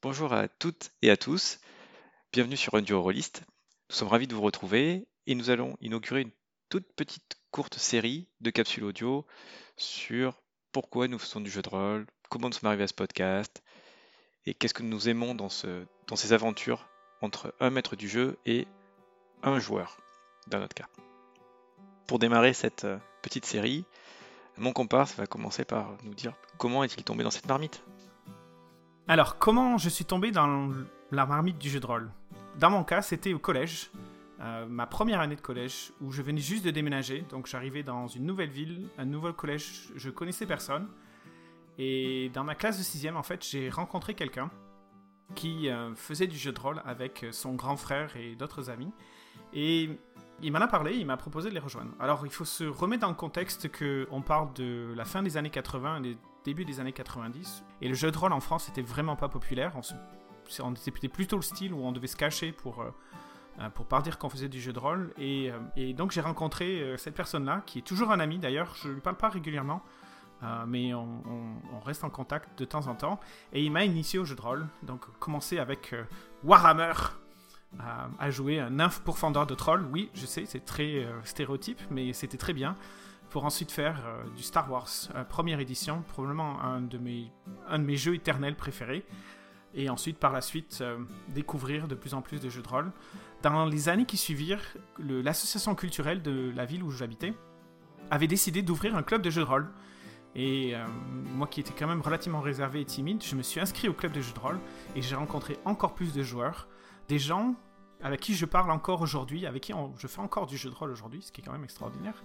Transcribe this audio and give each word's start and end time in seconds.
Bonjour 0.00 0.32
à 0.32 0.46
toutes 0.46 0.92
et 1.02 1.10
à 1.10 1.16
tous, 1.16 1.58
bienvenue 2.32 2.56
sur 2.56 2.74
Un 2.74 2.82
Duo 2.82 3.02
Rollist. 3.02 3.42
Nous 3.90 3.96
sommes 3.96 4.06
ravis 4.06 4.28
de 4.28 4.34
vous 4.36 4.42
retrouver 4.42 5.08
et 5.26 5.34
nous 5.34 5.50
allons 5.50 5.76
inaugurer 5.80 6.20
une 6.20 6.30
toute 6.68 6.86
petite 6.94 7.36
courte 7.50 7.78
série 7.78 8.28
de 8.40 8.50
capsules 8.50 8.84
audio 8.84 9.26
sur 9.76 10.40
pourquoi 10.70 11.08
nous 11.08 11.18
faisons 11.18 11.40
du 11.40 11.50
jeu 11.50 11.62
de 11.62 11.68
rôle, 11.68 12.06
comment 12.28 12.46
nous 12.46 12.52
sommes 12.52 12.68
arrivés 12.68 12.84
à 12.84 12.86
ce 12.86 12.94
podcast 12.94 13.60
et 14.46 14.54
qu'est-ce 14.54 14.72
que 14.72 14.84
nous 14.84 15.08
aimons 15.08 15.34
dans, 15.34 15.48
dans 16.06 16.16
ces 16.16 16.32
aventures 16.32 16.88
entre 17.20 17.52
un 17.58 17.70
maître 17.70 17.96
du 17.96 18.08
jeu 18.08 18.38
et 18.46 18.68
un 19.42 19.58
joueur, 19.58 19.98
dans 20.46 20.60
notre 20.60 20.76
cas. 20.76 20.86
Pour 22.06 22.20
démarrer 22.20 22.54
cette 22.54 22.84
euh, 22.84 22.98
petite 23.20 23.46
série, 23.46 23.84
mon 24.58 24.72
comparse 24.72 25.16
va 25.16 25.26
commencer 25.26 25.64
par 25.64 25.98
nous 26.04 26.14
dire 26.14 26.34
comment 26.56 26.84
est-il 26.84 27.02
tombé 27.02 27.24
dans 27.24 27.32
cette 27.32 27.48
marmite. 27.48 27.82
Alors, 29.10 29.38
comment 29.38 29.78
je 29.78 29.88
suis 29.88 30.04
tombé 30.04 30.32
dans 30.32 30.70
la 31.12 31.24
marmite 31.24 31.56
du 31.56 31.70
jeu 31.70 31.80
de 31.80 31.86
rôle? 31.86 32.10
Dans 32.58 32.68
mon 32.68 32.84
cas, 32.84 33.00
c'était 33.00 33.32
au 33.32 33.38
collège, 33.38 33.90
euh, 34.40 34.66
ma 34.66 34.84
première 34.86 35.20
année 35.20 35.34
de 35.34 35.40
collège, 35.40 35.92
où 36.02 36.12
je 36.12 36.20
venais 36.20 36.42
juste 36.42 36.62
de 36.62 36.70
déménager. 36.70 37.24
Donc, 37.30 37.46
j'arrivais 37.46 37.82
dans 37.82 38.06
une 38.06 38.26
nouvelle 38.26 38.50
ville, 38.50 38.86
un 38.98 39.06
nouveau 39.06 39.32
collège, 39.32 39.88
je 39.96 40.10
connaissais 40.10 40.44
personne. 40.44 40.88
Et 41.78 42.30
dans 42.34 42.44
ma 42.44 42.54
classe 42.54 42.76
de 42.76 42.82
6 42.82 43.08
en 43.14 43.22
fait, 43.22 43.42
j'ai 43.48 43.70
rencontré 43.70 44.12
quelqu'un 44.12 44.50
qui 45.34 45.70
euh, 45.70 45.94
faisait 45.94 46.26
du 46.26 46.36
jeu 46.36 46.52
de 46.52 46.60
rôle 46.60 46.82
avec 46.84 47.24
son 47.30 47.54
grand 47.54 47.78
frère 47.78 48.14
et 48.14 48.36
d'autres 48.36 48.68
amis. 48.68 48.92
Et 49.54 49.88
il 50.42 50.52
m'en 50.52 50.58
a 50.58 50.68
parlé, 50.68 50.96
il 50.96 51.06
m'a 51.06 51.16
proposé 51.16 51.48
de 51.48 51.54
les 51.54 51.60
rejoindre. 51.60 51.92
Alors, 51.98 52.26
il 52.26 52.30
faut 52.30 52.44
se 52.44 52.64
remettre 52.64 53.00
dans 53.00 53.08
le 53.08 53.14
contexte 53.14 53.70
qu'on 53.72 54.20
parle 54.20 54.52
de 54.52 54.92
la 54.94 55.06
fin 55.06 55.22
des 55.22 55.38
années 55.38 55.48
80 55.48 56.02
et 56.04 56.18
début 56.48 56.64
des 56.64 56.80
années 56.80 56.92
90. 56.92 57.62
Et 57.82 57.88
le 57.88 57.94
jeu 57.94 58.10
de 58.10 58.16
rôle 58.16 58.32
en 58.32 58.40
France 58.40 58.68
était 58.70 58.82
vraiment 58.82 59.16
pas 59.16 59.28
populaire. 59.28 59.72
On, 60.60 60.74
était 60.74 61.08
plutôt 61.08 61.36
le 61.36 61.42
style 61.42 61.74
où 61.74 61.80
on 61.84 61.92
devait 61.92 62.06
se 62.06 62.16
cacher 62.16 62.52
pour, 62.52 62.80
euh, 62.80 62.90
euh, 63.60 63.68
pour 63.68 63.84
pas 63.84 64.00
dire 64.00 64.18
qu'on 64.18 64.30
faisait 64.30 64.48
du 64.48 64.60
jeu 64.60 64.72
de 64.72 64.78
rôle. 64.78 65.12
Et, 65.18 65.52
euh, 65.76 65.92
donc 65.92 66.10
j'ai 66.10 66.22
rencontré 66.22 66.94
cette 66.96 67.14
personne-là, 67.14 67.62
qui 67.66 67.80
est 67.80 67.82
toujours 67.82 68.10
un 68.12 68.20
ami 68.20 68.38
d'ailleurs. 68.38 68.74
Je 68.82 68.88
lui 68.88 69.00
parle 69.00 69.16
pas 69.16 69.28
régulièrement. 69.28 69.82
mais 70.66 70.94
on, 70.94 71.80
reste 71.84 72.04
en 72.04 72.10
contact 72.10 72.58
de 72.58 72.64
temps 72.64 72.86
en 72.86 72.94
temps. 72.94 73.20
Et 73.52 73.62
il 73.62 73.70
m'a 73.70 73.84
initié 73.84 74.18
au 74.18 74.24
jeu 74.24 74.34
de 74.34 74.40
rôle. 74.40 74.66
Donc, 74.82 75.02
commencé 75.18 75.58
avec 75.58 75.94
Warhammer 76.44 76.94
à, 78.18 78.30
jouer 78.30 78.58
un 78.58 78.70
nymphe 78.70 79.00
pourfendeur 79.00 79.46
de 79.46 79.54
troll. 79.54 79.86
Oui, 79.92 80.10
je 80.14 80.24
sais, 80.24 80.44
c'est 80.46 80.64
très 80.64 81.06
stéréotype, 81.24 81.80
mais 81.90 82.14
c'était 82.14 82.38
très 82.38 82.54
bien 82.54 82.74
pour 83.30 83.44
ensuite 83.44 83.70
faire 83.70 84.02
euh, 84.06 84.24
du 84.36 84.42
Star 84.42 84.70
Wars 84.70 84.88
euh, 85.14 85.24
première 85.24 85.60
édition, 85.60 86.02
probablement 86.08 86.62
un 86.62 86.80
de, 86.80 86.98
mes, 86.98 87.30
un 87.68 87.78
de 87.78 87.84
mes 87.84 87.96
jeux 87.96 88.14
éternels 88.14 88.56
préférés, 88.56 89.04
et 89.74 89.90
ensuite 89.90 90.18
par 90.18 90.32
la 90.32 90.40
suite 90.40 90.78
euh, 90.80 90.98
découvrir 91.28 91.88
de 91.88 91.94
plus 91.94 92.14
en 92.14 92.22
plus 92.22 92.40
de 92.40 92.48
jeux 92.48 92.62
de 92.62 92.68
rôle. 92.68 92.90
Dans 93.42 93.66
les 93.66 93.88
années 93.88 94.06
qui 94.06 94.16
suivirent, 94.16 94.62
l'association 94.98 95.74
culturelle 95.74 96.22
de 96.22 96.52
la 96.56 96.64
ville 96.64 96.82
où 96.82 96.90
j'habitais 96.90 97.34
avait 98.10 98.26
décidé 98.26 98.62
d'ouvrir 98.62 98.96
un 98.96 99.02
club 99.02 99.22
de 99.22 99.30
jeux 99.30 99.42
de 99.42 99.46
rôle. 99.46 99.68
Et 100.34 100.74
moi 101.34 101.46
qui 101.46 101.60
étais 101.60 101.72
quand 101.72 101.86
même 101.86 102.00
relativement 102.00 102.40
réservé 102.40 102.80
et 102.80 102.84
timide, 102.84 103.22
je 103.22 103.36
me 103.36 103.42
suis 103.42 103.60
inscrit 103.60 103.88
au 103.88 103.92
club 103.92 104.12
de 104.12 104.20
jeux 104.20 104.32
de 104.34 104.38
rôle 104.40 104.58
et 104.96 105.02
j'ai 105.02 105.14
rencontré 105.14 105.56
encore 105.64 105.94
plus 105.94 106.12
de 106.12 106.22
joueurs, 106.22 106.68
des 107.08 107.18
gens 107.18 107.54
avec 108.02 108.20
qui 108.20 108.34
je 108.34 108.46
parle 108.46 108.70
encore 108.70 109.00
aujourd'hui, 109.00 109.46
avec 109.46 109.64
qui 109.64 109.72
je 109.96 110.06
fais 110.06 110.20
encore 110.20 110.46
du 110.46 110.56
jeu 110.56 110.70
de 110.70 110.74
rôle 110.74 110.90
aujourd'hui, 110.90 111.22
ce 111.22 111.32
qui 111.32 111.40
est 111.40 111.44
quand 111.44 111.52
même 111.52 111.64
extraordinaire. 111.64 112.22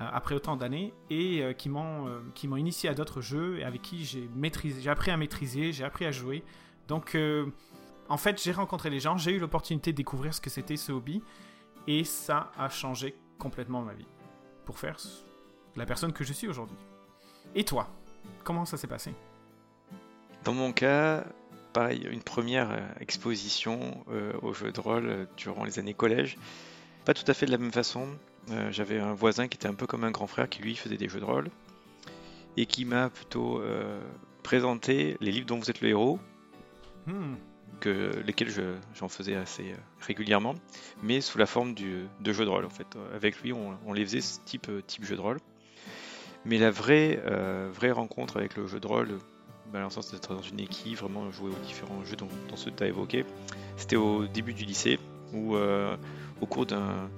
Euh, 0.00 0.06
après 0.12 0.34
autant 0.34 0.56
d'années 0.56 0.94
et 1.10 1.42
euh, 1.42 1.52
qui 1.52 1.68
m'ont 1.68 2.06
euh, 2.06 2.20
qui 2.34 2.48
m'ont 2.48 2.56
initié 2.56 2.88
à 2.88 2.94
d'autres 2.94 3.20
jeux 3.20 3.58
et 3.58 3.64
avec 3.64 3.82
qui 3.82 4.04
j'ai 4.04 4.30
j'ai 4.80 4.90
appris 4.90 5.10
à 5.10 5.16
maîtriser, 5.16 5.72
j'ai 5.72 5.84
appris 5.84 6.06
à 6.06 6.10
jouer. 6.10 6.42
Donc 6.88 7.16
en 8.08 8.16
fait, 8.16 8.42
j'ai 8.42 8.50
rencontré 8.50 8.90
les 8.90 8.98
gens, 8.98 9.16
j'ai 9.16 9.32
eu 9.32 9.38
l'opportunité 9.38 9.92
de 9.92 9.96
découvrir 9.96 10.34
ce 10.34 10.40
que 10.40 10.50
c'était 10.50 10.76
ce 10.76 10.90
hobby 10.90 11.22
et 11.86 12.02
ça 12.02 12.50
a 12.58 12.68
changé 12.68 13.14
complètement 13.38 13.82
ma 13.82 13.94
vie 13.94 14.08
pour 14.64 14.78
faire 14.78 14.96
la 15.76 15.86
personne 15.86 16.12
que 16.12 16.24
je 16.24 16.32
suis 16.32 16.48
aujourd'hui. 16.48 16.76
Et 17.54 17.64
toi, 17.64 17.88
comment 18.42 18.64
ça 18.64 18.76
s'est 18.76 18.88
passé? 18.88 19.14
Dans 20.44 20.54
mon 20.54 20.72
cas, 20.72 21.24
pareil, 21.72 22.06
une 22.10 22.22
première 22.22 22.70
exposition 23.00 24.04
au 24.42 24.52
jeu 24.52 24.72
de 24.72 24.80
rôle 24.80 25.28
durant 25.36 25.64
les 25.64 25.78
années 25.78 25.94
collège. 25.94 26.36
Pas 27.04 27.14
tout 27.14 27.24
à 27.26 27.34
fait 27.34 27.46
de 27.46 27.50
la 27.50 27.58
même 27.58 27.72
façon. 27.72 28.08
Euh, 28.50 28.70
j'avais 28.70 28.98
un 28.98 29.12
voisin 29.12 29.48
qui 29.48 29.56
était 29.56 29.68
un 29.68 29.74
peu 29.74 29.86
comme 29.86 30.04
un 30.04 30.10
grand 30.10 30.26
frère 30.26 30.48
qui 30.48 30.62
lui 30.62 30.74
faisait 30.74 30.96
des 30.96 31.08
jeux 31.08 31.20
de 31.20 31.24
rôle 31.24 31.50
et 32.56 32.66
qui 32.66 32.84
m'a 32.84 33.10
plutôt 33.10 33.60
euh, 33.60 34.00
présenté 34.42 35.16
les 35.20 35.30
livres 35.30 35.46
dont 35.46 35.58
vous 35.58 35.70
êtes 35.70 35.80
le 35.82 35.88
héros, 35.88 36.18
hmm. 37.06 37.34
que, 37.80 38.12
lesquels 38.26 38.50
j'en 38.94 39.08
faisais 39.08 39.36
assez 39.36 39.72
euh, 39.72 39.76
régulièrement, 40.00 40.54
mais 41.02 41.20
sous 41.20 41.38
la 41.38 41.46
forme 41.46 41.74
du, 41.74 42.06
de 42.20 42.32
jeux 42.32 42.44
de 42.44 42.50
rôle 42.50 42.64
en 42.64 42.70
fait. 42.70 42.86
Avec 43.14 43.40
lui, 43.40 43.52
on, 43.52 43.92
les 43.92 44.04
faisait 44.04 44.20
ce 44.20 44.40
type, 44.44 44.70
type 44.86 45.04
jeu 45.04 45.16
de 45.16 45.20
rôle. 45.20 45.38
Mais 46.46 46.58
la 46.58 46.70
vraie, 46.70 47.22
vraie 47.70 47.90
rencontre 47.90 48.38
avec 48.38 48.56
le 48.56 48.66
jeu 48.66 48.80
de 48.80 48.86
rôle, 48.86 49.18
bah, 49.72 49.88
sens 49.90 50.12
d'être 50.12 50.34
dans 50.34 50.42
une 50.42 50.60
équipe, 50.60 50.98
vraiment 50.98 51.30
jouer 51.30 51.50
aux 51.50 51.66
différents 51.66 52.04
jeux 52.04 52.16
dont, 52.16 52.28
tu 52.56 52.82
as 52.82 52.86
évoqués, 52.86 53.24
c'était 53.76 53.96
au 53.96 54.26
début 54.26 54.54
du 54.54 54.64
lycée, 54.64 54.98
où 55.32 55.56
au 55.56 56.46
cours 56.46 56.66
d'un 56.66 57.08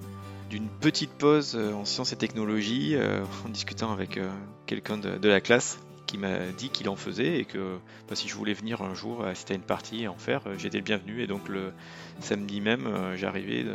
d'une 0.53 0.69
petite 0.69 1.09
pause 1.09 1.55
euh, 1.55 1.73
en 1.73 1.83
sciences 1.83 2.13
et 2.13 2.15
technologies 2.15 2.95
euh, 2.95 3.23
en 3.43 3.49
discutant 3.49 3.91
avec 3.91 4.17
euh, 4.17 4.29
quelqu'un 4.67 4.99
de, 4.99 5.27
la 5.27 5.41
classe 5.41 5.79
qui 6.05 6.19
m'a 6.19 6.45
dit 6.55 6.69
qu'il 6.69 6.89
en 6.89 6.95
faisait 6.95 7.39
et 7.39 7.45
que 7.45 7.79
bah, 8.07 8.15
si 8.15 8.27
je 8.27 8.35
voulais 8.35 8.53
venir 8.53 8.83
un 8.83 8.93
jour 8.93 9.25
assister 9.25 9.55
à 9.55 9.57
une 9.57 9.63
partie 9.63 10.03
et 10.03 10.07
en 10.07 10.17
faire, 10.17 10.43
j'étais 10.59 10.77
le 10.77 10.83
bienvenu. 10.83 11.23
Et 11.23 11.27
donc 11.27 11.49
le 11.49 11.73
samedi 12.19 12.61
même, 12.61 12.87
j'arrivais 13.15 13.65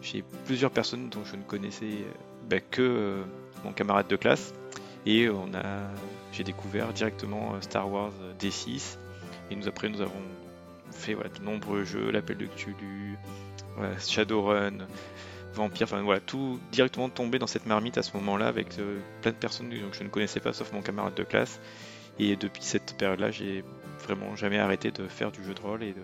chez 0.00 0.24
plusieurs 0.46 0.70
personnes 0.70 1.10
dont 1.10 1.24
je 1.26 1.36
ne 1.36 1.42
connaissais 1.42 2.06
bah, 2.48 2.60
que 2.60 3.22
mon 3.64 3.72
camarade 3.72 4.08
de 4.08 4.16
classe. 4.16 4.54
Et 5.04 5.28
on 5.28 5.52
a, 5.52 5.90
j'ai 6.34 6.44
découvert 6.44 6.92
directement 6.92 7.60
Star 7.60 7.90
Wars 7.90 8.12
D6. 8.38 8.98
Et 9.50 9.56
nous 9.56 9.68
après, 9.68 9.88
nous 9.88 10.00
avons 10.00 10.22
fait 10.90 11.14
de 11.14 11.44
nombreux 11.44 11.84
jeux, 11.84 12.10
l'appel 12.10 12.36
de 12.36 12.46
Cthulhu, 12.46 13.18
Shadowrun, 13.98 14.86
vampire, 15.54 15.84
enfin 15.84 16.02
voilà, 16.02 16.20
tout 16.20 16.60
directement 16.72 17.08
tombé 17.08 17.38
dans 17.38 17.46
cette 17.46 17.66
marmite 17.66 17.98
à 17.98 18.02
ce 18.02 18.16
moment-là 18.16 18.46
avec 18.48 18.78
euh, 18.78 19.00
plein 19.22 19.30
de 19.30 19.36
personnes 19.36 19.70
que 19.70 19.76
je 19.96 20.02
ne 20.02 20.08
connaissais 20.08 20.40
pas 20.40 20.52
sauf 20.52 20.72
mon 20.72 20.82
camarade 20.82 21.14
de 21.14 21.22
classe. 21.22 21.60
Et 22.18 22.36
depuis 22.36 22.62
cette 22.62 22.96
période-là, 22.96 23.30
j'ai 23.30 23.64
vraiment 24.04 24.36
jamais 24.36 24.58
arrêté 24.58 24.90
de 24.90 25.08
faire 25.08 25.32
du 25.32 25.42
jeu 25.44 25.54
de 25.54 25.60
rôle 25.60 25.82
et 25.82 25.94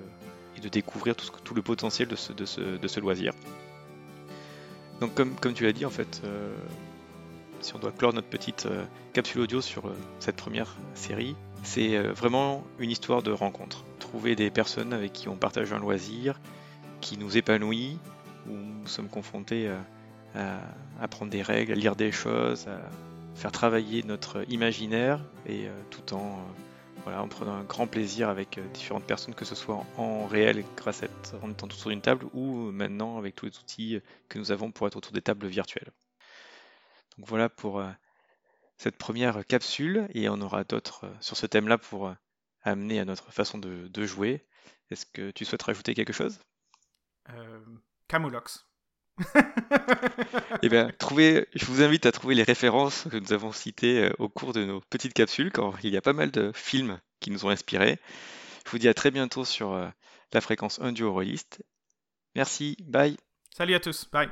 de, 0.61 0.69
découvrir 0.69 1.15
tout, 1.17 1.55
le 1.55 1.63
potentiel 1.63 2.09
de 2.09 2.17
ce, 2.17 3.01
loisir. 3.01 3.33
Donc 5.01 5.15
comme, 5.15 5.55
tu 5.55 5.65
l'as 5.65 5.73
dit, 5.73 5.87
en 5.87 5.91
fait, 5.91 6.21
euh, 6.25 6.55
si 7.61 7.75
on 7.75 7.79
doit 7.79 7.93
clore 7.93 8.13
notre 8.13 8.29
petite 8.29 8.67
euh, 8.67 8.85
capsule 9.13 9.43
audio 9.43 9.61
sur 9.61 9.93
cette 10.19 10.37
première 10.37 10.77
série, 10.95 11.37
c'est 11.63 11.99
vraiment 11.99 12.65
une 12.79 12.91
histoire 12.91 13.23
de 13.23 13.31
rencontre. 13.31 13.85
Trouver 13.99 14.35
des 14.35 14.51
personnes 14.51 14.93
avec 14.93 15.13
qui 15.13 15.29
on 15.29 15.37
partage 15.37 15.73
un 15.73 15.79
loisir, 15.79 16.41
qui 17.01 17.19
nous 17.19 17.37
épanouit, 17.37 17.99
où 18.49 18.53
nous 18.53 18.87
sommes 18.87 19.09
confrontés 19.09 19.71
à, 20.35 20.61
apprendre 21.01 21.31
des 21.31 21.43
règles, 21.43 21.73
à 21.73 21.75
lire 21.75 21.97
des 21.97 22.13
choses, 22.13 22.67
à 22.67 22.81
faire 23.35 23.53
travailler 23.53 24.03
notre 24.03 24.45
imaginaire 24.51 25.25
et 25.47 25.67
euh, 25.67 25.73
tout 25.91 26.15
en, 26.15 26.35
euh, 26.35 27.03
voilà, 27.05 27.23
en 27.23 27.29
prenant 27.29 27.55
un 27.55 27.65
grand 27.65 27.87
plaisir 27.87 28.29
avec 28.29 28.59
euh, 28.59 28.67
différentes 28.75 29.05
personnes, 29.05 29.35
que 29.35 29.45
ce 29.45 29.55
soit 29.55 29.85
en, 29.97 30.27
réel 30.27 30.65
grâce 30.77 31.03
à 31.03 31.07
en 31.43 31.51
étant 31.51 31.67
autour 31.67 31.91
d'une 31.91 32.03
table 32.03 32.27
ou 32.35 32.71
maintenant 32.71 33.19
avec 33.19 33.35
tous 33.35 33.47
les 33.47 33.59
outils 33.59 34.01
que 34.29 34.39
nous 34.39 34.53
avons 34.53 34.71
pour 34.71 34.87
être 34.87 34.97
autour 34.97 35.13
des 35.13 35.23
tables 35.23 35.47
virtuelles. 35.47 35.91
Donc 37.21 37.29
voilà 37.29 37.51
pour 37.51 37.85
cette 38.79 38.97
première 38.97 39.45
capsule 39.45 40.09
et 40.15 40.31
on 40.31 40.41
aura 40.41 40.65
d'autres 40.65 41.13
sur 41.21 41.37
ce 41.37 41.45
thème-là 41.45 41.77
pour 41.77 42.15
amener 42.63 42.99
à 42.99 43.05
notre 43.05 43.31
façon 43.31 43.59
de, 43.59 43.89
de 43.89 44.07
jouer. 44.07 44.47
Est-ce 44.91 45.05
que 45.05 45.31
tu 45.31 45.45
souhaites 45.45 45.63
rajouter 45.63 45.93
quelque 45.93 46.15
chose? 46.15 46.41
Camoulox. 48.09 48.67
eh 50.63 50.69
bien, 50.71 50.91
trouvez, 50.99 51.47
je 51.55 51.67
vous 51.67 51.83
invite 51.83 52.07
à 52.07 52.13
trouver 52.13 52.35
les 52.35 52.43
références 52.43 53.07
que 53.11 53.19
nous 53.19 53.35
avons 53.35 53.53
citées 53.53 54.05
euh, 54.05 54.13
au 54.19 54.31
cours 54.31 54.55
de 54.55 54.65
nos 54.65 54.81
petites 54.81 55.13
capsules, 55.13 55.53
quand 55.53 55.75
il 55.83 55.91
y 55.91 55.97
a 55.99 56.01
pas 56.01 56.15
mal 56.15 56.31
de 56.31 56.53
films 56.55 56.99
qui 57.21 57.31
nous 57.31 57.45
ont 57.45 57.51
inspirés. 57.51 57.99
Je 58.65 58.71
vous 58.71 58.79
dis 58.79 58.89
à 58.89 58.95
très 58.95 59.11
bientôt 59.11 59.45
sur 59.45 59.75
euh, 59.75 59.89
la 60.33 60.41
fréquence 60.41 60.81
1 60.81 60.93
du. 60.93 61.05
Merci, 62.35 62.79
bye. 62.81 63.17
Salut 63.55 63.75
à 63.75 63.81
tous, 63.81 64.09
bye. 64.11 64.31